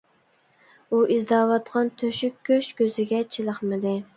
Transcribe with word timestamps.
ئۇ 0.95 1.01
ئىزدەۋاتقان 1.15 1.91
‹‹تۆشۈك 1.99 2.41
گۆش›› 2.51 2.73
كۆزىگە 2.81 3.21
چېلىقمىدى. 3.37 3.97